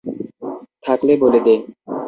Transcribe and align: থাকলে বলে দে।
থাকলে 0.85 1.13
বলে 1.17 1.39
দে। 1.39 1.55